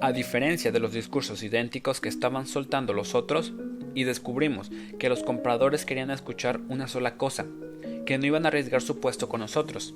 A 0.00 0.12
diferencia 0.12 0.72
de 0.72 0.80
los 0.80 0.92
discursos 0.92 1.42
idénticos 1.42 2.00
que 2.00 2.08
estaban 2.08 2.46
soltando 2.46 2.94
los 2.94 3.14
otros, 3.14 3.52
y 3.94 4.04
descubrimos 4.04 4.70
que 4.98 5.08
los 5.08 5.22
compradores 5.22 5.84
querían 5.84 6.10
escuchar 6.10 6.60
una 6.68 6.88
sola 6.88 7.16
cosa, 7.16 7.46
que 8.06 8.18
no 8.18 8.26
iban 8.26 8.44
a 8.44 8.48
arriesgar 8.48 8.82
su 8.82 9.00
puesto 9.00 9.28
con 9.28 9.40
nosotros. 9.40 9.94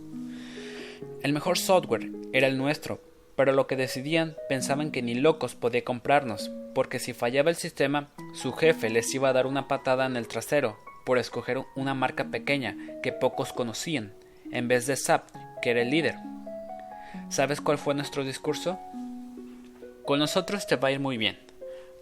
El 1.23 1.33
mejor 1.33 1.59
software 1.59 2.11
era 2.33 2.47
el 2.47 2.59
nuestro, 2.59 3.01
pero 3.39 3.53
lo 3.53 3.69
que 3.69 3.77
decidían 3.77 4.35
pensaban 4.49 4.91
que 4.91 5.01
ni 5.01 5.15
locos 5.15 5.55
podía 5.55 5.85
comprarnos, 5.85 6.51
porque 6.75 6.99
si 6.99 7.13
fallaba 7.13 7.51
el 7.51 7.55
sistema, 7.55 8.09
su 8.35 8.53
jefe 8.53 8.91
les 8.91 9.15
iba 9.15 9.29
a 9.29 9.33
dar 9.33 9.47
una 9.47 9.69
patada 9.69 10.07
en 10.07 10.17
el 10.17 10.27
trasero 10.27 10.77
por 11.07 11.19
escoger 11.19 11.63
una 11.77 11.95
marca 11.95 12.33
pequeña 12.33 12.77
que 13.01 13.13
pocos 13.13 13.53
conocían, 13.53 14.13
en 14.51 14.67
vez 14.67 14.89
de 14.89 14.97
SAP, 14.97 15.31
que 15.63 15.71
era 15.71 15.83
el 15.83 15.91
líder. 15.91 16.17
¿Sabes 17.29 17.61
cuál 17.61 17.79
fue 17.79 17.95
nuestro 17.95 18.25
discurso? 18.25 18.77
Con 20.05 20.19
nosotros 20.19 20.67
te 20.67 20.75
va 20.75 20.89
a 20.89 20.93
ir 20.93 20.99
muy 20.99 21.17
bien. 21.17 21.39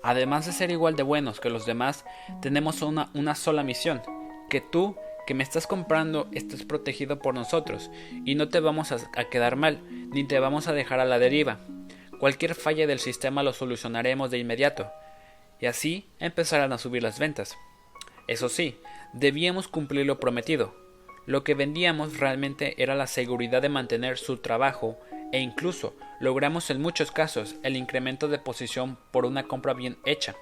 Además 0.03 0.47
de 0.47 0.53
ser 0.53 0.71
igual 0.71 0.97
de 0.97 1.03
buenos 1.03 1.39
que 1.39 1.51
los 1.51 1.67
demás, 1.67 2.07
tenemos 2.41 2.81
una, 2.81 3.11
una 3.13 3.35
sola 3.35 3.63
misión, 3.63 4.01
que 4.49 4.63
tú 4.63 4.97
que 5.27 5.35
me 5.35 5.43
estás 5.43 5.67
comprando 5.67 6.29
estés 6.33 6.65
protegido 6.65 7.19
por 7.19 7.35
nosotros 7.35 7.91
y 8.25 8.37
no 8.37 8.49
te 8.49 8.61
vamos 8.61 8.93
a, 8.93 9.25
quedar 9.29 9.57
mal, 9.57 9.81
ni 10.11 10.25
te 10.25 10.39
vamos 10.39 10.69
a 10.69 10.73
dejar 10.73 11.01
a 11.01 11.05
la 11.05 11.19
deriva. 11.19 11.61
Cualquier 12.21 12.55
falla 12.55 12.87
del 12.87 13.01
sistema 13.01 13.43
lo 13.43 13.53
solucionaremos 13.53 14.31
de 14.31 14.39
inmediato. 14.39 14.91
Y 15.61 15.67
así 15.67 16.07
empezarán 16.19 16.73
a 16.73 16.79
subir 16.79 17.03
las 17.03 17.19
ventas. 17.19 17.57
Eso 18.29 18.49
sí, 18.49 18.79
debíamos 19.13 19.69
cumplir 19.69 20.07
lo 20.07 20.21
prometido. 20.21 20.75
Lo 21.27 21.43
que 21.43 21.55
vendíamos 21.55 22.19
realmente 22.19 22.81
era 22.83 22.95
la 22.95 23.07
seguridad 23.07 23.61
de 23.61 23.69
mantener 23.69 24.19
su 24.19 24.39
trabajo 24.39 24.99
e 25.33 25.41
incluso 25.41 25.95
logramos 26.21 26.71
en 26.71 26.81
muchos 26.81 27.11
casos 27.11 27.57
el 27.63 27.77
incremento 27.77 28.29
de 28.29 28.39
posición 28.39 28.97
por 29.11 29.27
una 29.27 29.49
compra 29.49 29.75
bien 29.75 29.99
hecha. 30.05 30.37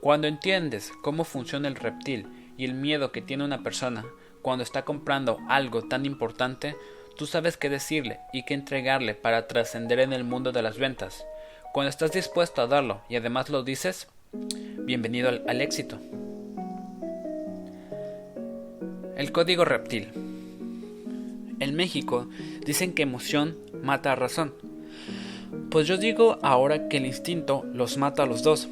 Cuando 0.00 0.28
entiendes 0.28 0.92
cómo 1.02 1.24
funciona 1.24 1.66
el 1.66 1.74
reptil 1.74 2.28
y 2.56 2.64
el 2.64 2.74
miedo 2.74 3.10
que 3.10 3.20
tiene 3.20 3.44
una 3.44 3.64
persona 3.64 4.04
cuando 4.42 4.62
está 4.62 4.84
comprando 4.84 5.38
algo 5.48 5.82
tan 5.82 6.06
importante, 6.06 6.76
tú 7.16 7.26
sabes 7.26 7.56
qué 7.56 7.68
decirle 7.68 8.20
y 8.32 8.44
qué 8.44 8.54
entregarle 8.54 9.14
para 9.14 9.48
trascender 9.48 9.98
en 9.98 10.12
el 10.12 10.22
mundo 10.22 10.52
de 10.52 10.62
las 10.62 10.78
ventas. 10.78 11.26
Cuando 11.72 11.90
estás 11.90 12.12
dispuesto 12.12 12.62
a 12.62 12.68
darlo 12.68 13.02
y 13.08 13.16
además 13.16 13.50
lo 13.50 13.64
dices, 13.64 14.06
bienvenido 14.84 15.28
al, 15.28 15.60
éxito. 15.60 15.98
El 19.16 19.32
código 19.32 19.64
reptil. 19.64 20.12
En 21.58 21.74
México 21.74 22.28
dicen 22.64 22.94
que 22.94 23.02
emoción 23.02 23.58
mata 23.82 24.12
a 24.12 24.16
razón. 24.16 24.54
Pues 25.70 25.88
yo 25.88 25.96
digo 25.96 26.38
ahora 26.42 26.88
que 26.88 26.98
el 26.98 27.06
instinto 27.06 27.66
los 27.72 27.96
mata 27.98 28.22
a 28.22 28.26
los 28.26 28.44
dos. 28.44 28.68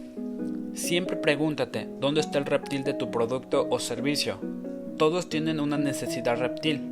Siempre 0.77 1.17
pregúntate 1.17 1.89
dónde 2.01 2.21
está 2.21 2.39
el 2.39 2.45
reptil 2.45 2.85
de 2.85 2.93
tu 2.93 3.11
producto 3.11 3.67
o 3.71 3.79
servicio. 3.79 4.39
Todos 4.99 5.31
tienen 5.31 5.59
una 5.59 5.79
necesidad 5.79 6.37
reptil, 6.37 6.83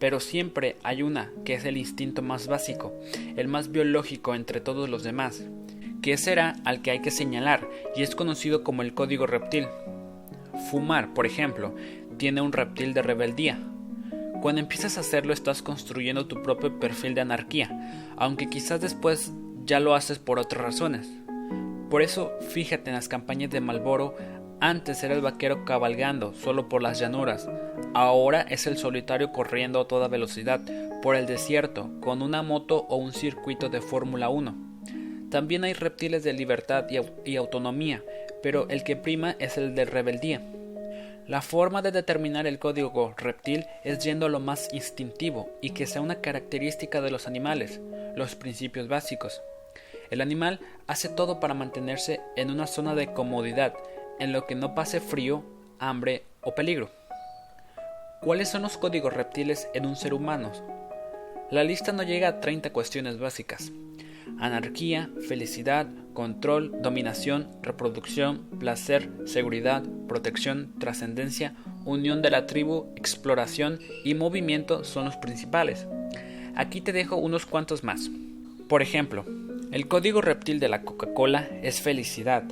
pero 0.00 0.18
siempre 0.18 0.76
hay 0.82 1.04
una 1.04 1.30
que 1.44 1.54
es 1.54 1.64
el 1.64 1.76
instinto 1.76 2.20
más 2.20 2.48
básico, 2.48 2.92
el 3.36 3.46
más 3.46 3.70
biológico 3.70 4.34
entre 4.34 4.60
todos 4.60 4.88
los 4.88 5.04
demás, 5.04 5.44
que 6.02 6.16
será 6.16 6.56
al 6.64 6.82
que 6.82 6.90
hay 6.90 7.00
que 7.00 7.12
señalar 7.12 7.70
y 7.94 8.02
es 8.02 8.16
conocido 8.16 8.64
como 8.64 8.82
el 8.82 8.92
código 8.92 9.28
reptil. 9.28 9.68
Fumar, 10.68 11.14
por 11.14 11.24
ejemplo, 11.24 11.76
tiene 12.16 12.40
un 12.40 12.52
reptil 12.52 12.92
de 12.92 13.02
rebeldía, 13.02 13.56
cuando 14.40 14.60
empiezas 14.60 14.96
a 14.96 15.00
hacerlo 15.02 15.32
estás 15.32 15.62
construyendo 15.62 16.26
tu 16.26 16.42
propio 16.42 16.80
perfil 16.80 17.14
de 17.14 17.20
anarquía, 17.20 18.10
aunque 18.16 18.50
quizás 18.50 18.80
después 18.80 19.32
ya 19.64 19.78
lo 19.78 19.94
haces 19.94 20.18
por 20.18 20.40
otras 20.40 20.60
razones. 20.60 21.21
Por 21.92 22.00
eso 22.00 22.32
fíjate 22.40 22.88
en 22.88 22.96
las 22.96 23.06
campañas 23.06 23.50
de 23.50 23.60
Malboro, 23.60 24.16
antes 24.60 25.04
era 25.04 25.12
el 25.12 25.20
vaquero 25.20 25.66
cabalgando 25.66 26.32
solo 26.32 26.66
por 26.66 26.80
las 26.80 26.98
llanuras, 26.98 27.50
ahora 27.92 28.40
es 28.48 28.66
el 28.66 28.78
solitario 28.78 29.30
corriendo 29.30 29.78
a 29.78 29.86
toda 29.86 30.08
velocidad 30.08 30.62
por 31.02 31.16
el 31.16 31.26
desierto 31.26 31.90
con 32.00 32.22
una 32.22 32.42
moto 32.42 32.86
o 32.88 32.96
un 32.96 33.12
circuito 33.12 33.68
de 33.68 33.82
Fórmula 33.82 34.30
1. 34.30 34.54
También 35.30 35.64
hay 35.64 35.74
reptiles 35.74 36.24
de 36.24 36.32
libertad 36.32 36.86
y, 36.88 36.98
y 37.30 37.36
autonomía, 37.36 38.02
pero 38.42 38.70
el 38.70 38.84
que 38.84 38.96
prima 38.96 39.36
es 39.38 39.58
el 39.58 39.74
de 39.74 39.84
rebeldía. 39.84 40.40
La 41.26 41.42
forma 41.42 41.82
de 41.82 41.92
determinar 41.92 42.46
el 42.46 42.58
código 42.58 43.12
reptil 43.18 43.66
es 43.84 43.98
yendo 43.98 44.24
a 44.24 44.30
lo 44.30 44.40
más 44.40 44.72
instintivo 44.72 45.50
y 45.60 45.72
que 45.72 45.86
sea 45.86 46.00
una 46.00 46.22
característica 46.22 47.02
de 47.02 47.10
los 47.10 47.26
animales, 47.26 47.82
los 48.16 48.34
principios 48.34 48.88
básicos. 48.88 49.42
El 50.12 50.20
animal 50.20 50.60
hace 50.86 51.08
todo 51.08 51.40
para 51.40 51.54
mantenerse 51.54 52.20
en 52.36 52.50
una 52.50 52.66
zona 52.66 52.94
de 52.94 53.14
comodidad, 53.14 53.72
en 54.18 54.30
lo 54.30 54.46
que 54.46 54.54
no 54.54 54.74
pase 54.74 55.00
frío, 55.00 55.42
hambre 55.78 56.24
o 56.42 56.54
peligro. 56.54 56.90
¿Cuáles 58.20 58.50
son 58.50 58.60
los 58.60 58.76
códigos 58.76 59.14
reptiles 59.14 59.68
en 59.72 59.86
un 59.86 59.96
ser 59.96 60.12
humano? 60.12 60.52
La 61.50 61.64
lista 61.64 61.92
no 61.92 62.02
llega 62.02 62.28
a 62.28 62.40
30 62.40 62.74
cuestiones 62.74 63.18
básicas. 63.18 63.72
Anarquía, 64.38 65.08
felicidad, 65.26 65.86
control, 66.12 66.82
dominación, 66.82 67.48
reproducción, 67.62 68.42
placer, 68.58 69.08
seguridad, 69.24 69.82
protección, 70.08 70.74
trascendencia, 70.78 71.54
unión 71.86 72.20
de 72.20 72.30
la 72.30 72.46
tribu, 72.46 72.92
exploración 72.96 73.78
y 74.04 74.12
movimiento 74.12 74.84
son 74.84 75.06
los 75.06 75.16
principales. 75.16 75.86
Aquí 76.54 76.82
te 76.82 76.92
dejo 76.92 77.16
unos 77.16 77.46
cuantos 77.46 77.82
más. 77.82 78.10
Por 78.68 78.82
ejemplo, 78.82 79.24
el 79.72 79.88
código 79.88 80.20
reptil 80.20 80.60
de 80.60 80.68
la 80.68 80.82
Coca-Cola 80.82 81.48
es 81.62 81.80
felicidad. 81.80 82.44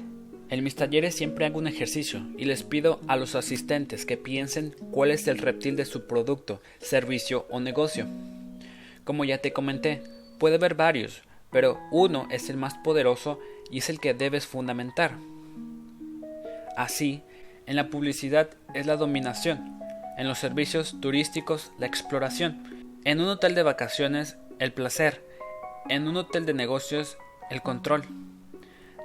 En 0.49 0.65
mis 0.65 0.75
talleres 0.75 1.15
siempre 1.15 1.45
hago 1.45 1.59
un 1.59 1.67
ejercicio 1.67 2.27
y 2.39 2.47
les 2.47 2.63
pido 2.63 2.99
a 3.09 3.17
los 3.17 3.35
asistentes 3.35 4.07
que 4.07 4.17
piensen 4.17 4.75
cuál 4.91 5.11
es 5.11 5.29
el 5.29 5.37
reptil 5.37 5.77
de 5.77 5.85
su 5.85 6.07
producto, 6.07 6.63
servicio 6.79 7.47
o 7.51 7.61
negocio. 7.61 8.07
Como 9.05 9.27
ya 9.27 9.37
te 9.37 9.53
comenté, 9.53 10.03
puede 10.39 10.55
haber 10.55 10.75
varios, 10.75 11.21
pero 11.51 11.79
uno 11.93 12.27
es 12.31 12.49
el 12.49 12.57
más 12.57 12.73
poderoso 12.79 13.39
y 13.71 13.79
es 13.79 13.91
el 13.91 14.01
que 14.01 14.15
debes 14.15 14.47
fundamentar. 14.47 15.19
Así, 16.75 17.23
en 17.67 17.77
la 17.77 17.91
publicidad 17.91 18.49
es 18.73 18.87
la 18.87 18.97
dominación, 18.97 19.79
en 20.17 20.27
los 20.27 20.39
servicios 20.39 20.97
turísticos 21.03 21.71
la 21.79 21.85
exploración, 21.85 22.97
en 23.05 23.21
un 23.21 23.29
hotel 23.29 23.55
de 23.55 23.63
vacaciones 23.63 24.39
el 24.59 24.73
placer, 24.73 25.30
en 25.91 26.07
un 26.07 26.17
hotel 26.17 26.47
de 26.47 26.55
negocios 26.55 27.19
el 27.51 27.63
control. 27.63 28.05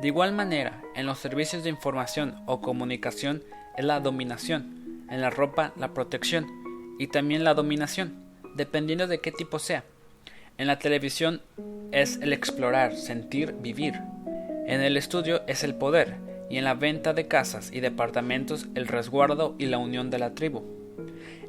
De 0.02 0.08
igual 0.08 0.34
manera, 0.34 0.82
en 0.96 1.08
los 1.08 1.20
servicios 1.20 1.64
de 1.64 1.70
información 1.70 2.36
o 2.46 2.62
comunicación 2.62 3.44
es 3.76 3.84
la 3.84 4.00
dominación, 4.00 5.06
en 5.10 5.20
la 5.20 5.32
ropa 5.32 5.74
la 5.78 5.94
protección 5.94 6.46
y 7.00 7.08
también 7.08 7.44
la 7.44 7.56
dominación, 7.56 8.14
dependiendo 8.56 9.08
de 9.08 9.20
qué 9.20 9.32
tipo 9.32 9.58
sea. 9.58 9.84
En 10.58 10.68
la 10.68 10.78
televisión 10.78 11.42
es 11.92 12.18
el 12.18 12.34
explorar, 12.34 12.96
sentir, 12.96 13.54
vivir. 13.54 13.96
En 14.68 14.82
el 14.82 14.96
estudio 14.96 15.42
es 15.48 15.64
el 15.64 15.76
poder 15.76 16.18
y 16.52 16.58
en 16.58 16.66
la 16.66 16.76
venta 16.76 17.14
de 17.14 17.28
casas 17.28 17.72
y 17.74 17.80
departamentos 17.80 18.68
el 18.76 18.88
resguardo 18.88 19.56
y 19.58 19.66
la 19.66 19.80
unión 19.80 20.12
de 20.12 20.20
la 20.20 20.36
tribu. 20.36 20.64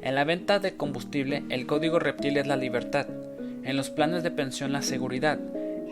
En 0.01 0.15
la 0.15 0.23
venta 0.23 0.57
de 0.57 0.75
combustible 0.75 1.43
el 1.49 1.67
código 1.67 1.99
reptil 1.99 2.37
es 2.37 2.47
la 2.47 2.55
libertad. 2.55 3.07
En 3.67 3.75
los 3.75 3.89
planes 3.89 4.23
de 4.23 4.31
pensión 4.31 4.71
la 4.71 4.81
seguridad. 4.81 5.39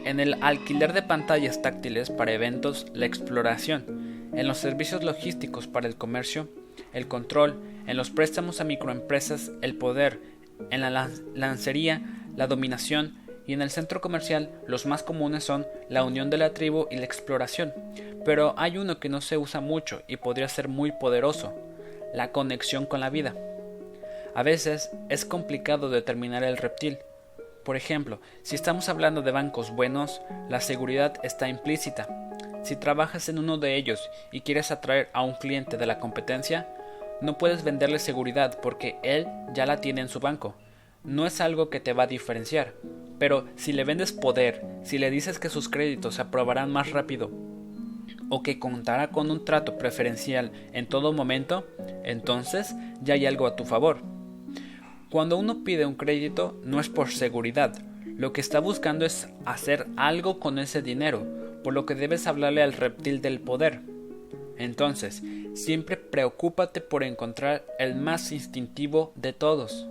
En 0.06 0.22
el 0.22 0.42
alquiler 0.42 0.94
de 0.94 1.02
pantallas 1.02 1.62
táctiles 1.62 2.10
para 2.10 2.32
eventos 2.32 2.86
la 2.94 3.06
exploración. 3.06 4.32
En 4.34 4.48
los 4.48 4.60
servicios 4.60 5.04
logísticos 5.04 5.68
para 5.68 5.86
el 5.86 5.98
comercio 5.98 6.48
el 6.94 7.10
control. 7.10 7.60
En 7.86 7.98
los 7.98 8.12
préstamos 8.12 8.62
a 8.62 8.64
microempresas 8.64 9.52
el 9.62 9.76
poder. 9.76 10.22
En 10.70 10.80
la 10.80 11.10
lancería 11.36 12.02
la 12.38 12.48
dominación 12.48 13.18
y 13.46 13.52
en 13.52 13.62
el 13.62 13.70
centro 13.70 14.00
comercial 14.00 14.50
los 14.68 14.86
más 14.86 15.04
comunes 15.04 15.44
son 15.44 15.68
la 15.90 16.06
unión 16.06 16.30
de 16.30 16.38
la 16.38 16.54
tribu 16.54 16.88
y 16.90 16.96
la 16.96 17.04
exploración, 17.04 17.74
pero 18.24 18.56
hay 18.58 18.78
uno 18.78 19.00
que 19.00 19.10
no 19.10 19.20
se 19.20 19.38
usa 19.38 19.60
mucho 19.60 20.02
y 20.08 20.18
podría 20.18 20.48
ser 20.48 20.68
muy 20.68 20.92
poderoso, 20.94 21.54
la 22.14 22.32
conexión 22.32 22.86
con 22.86 23.02
la 23.02 23.10
vida. 23.10 23.36
A 24.34 24.44
veces 24.44 24.90
es 25.10 25.26
complicado 25.26 25.90
determinar 25.90 26.44
el 26.44 26.58
reptil. 26.58 26.98
Por 27.66 27.76
ejemplo, 27.76 28.22
si 28.44 28.56
estamos 28.56 28.88
hablando 28.88 29.22
de 29.22 29.32
bancos 29.32 29.72
buenos, 29.72 30.22
la 30.48 30.62
seguridad 30.62 31.16
está 31.24 31.50
implícita. 31.50 32.08
Si 32.64 32.78
trabajas 32.78 33.28
en 33.28 33.40
uno 33.40 33.58
de 33.58 33.76
ellos 33.76 34.10
y 34.32 34.40
quieres 34.40 34.72
atraer 34.72 35.10
a 35.12 35.24
un 35.24 35.34
cliente 35.34 35.76
de 35.76 35.86
la 35.86 36.00
competencia, 36.00 36.70
no 37.22 37.38
puedes 37.38 37.66
venderle 37.66 38.00
seguridad 38.00 38.60
porque 38.62 38.98
él 39.04 39.28
ya 39.54 39.66
la 39.66 39.82
tiene 39.82 40.00
en 40.00 40.10
su 40.10 40.22
banco 40.22 40.56
no 41.06 41.26
es 41.26 41.40
algo 41.40 41.70
que 41.70 41.80
te 41.80 41.94
va 41.94 42.04
a 42.04 42.08
diferenciar. 42.08 42.74
Pero 43.20 43.46
si 43.56 43.72
le 43.72 43.84
vendes 43.84 44.12
poder, 44.12 44.66
si 44.84 44.98
le 44.98 45.10
dices 45.10 45.40
que 45.40 45.50
sus 45.50 45.70
créditos 45.70 46.16
se 46.16 46.22
aprobarán 46.22 46.72
más 46.72 46.92
rápido 46.92 47.32
o 48.30 48.44
que 48.44 48.60
contará 48.60 49.10
con 49.10 49.30
un 49.32 49.46
trato 49.46 49.78
preferencial 49.78 50.52
en 50.74 50.88
todo 50.88 51.14
momento, 51.14 51.66
entonces 52.04 52.76
ya 53.02 53.14
hay 53.14 53.26
algo 53.26 53.48
a 53.48 53.56
tu 53.56 53.66
favor. 53.66 54.15
Cuando 55.16 55.38
uno 55.38 55.64
pide 55.64 55.86
un 55.86 55.96
crédito 55.96 56.60
no 56.66 56.82
es 56.82 56.90
por 56.90 57.10
seguridad, 57.10 57.74
lo 58.18 58.34
que 58.34 58.42
está 58.42 58.60
buscando 58.60 59.06
es 59.06 59.30
hacer 59.46 59.88
algo 59.96 60.42
con 60.42 60.60
ese 60.60 60.82
dinero, 60.82 61.26
por 61.64 61.74
lo 61.74 61.86
que 61.86 61.96
debes 61.96 62.28
hablarle 62.28 62.62
al 62.62 62.74
reptil 62.74 63.22
del 63.22 63.40
poder. 63.40 63.80
Entonces, 64.58 65.24
siempre 65.54 65.96
preocúpate 65.96 66.82
por 66.82 67.02
encontrar 67.02 67.64
el 67.80 67.96
más 67.96 68.34
instintivo 68.34 69.14
de 69.16 69.32
todos. 69.32 69.88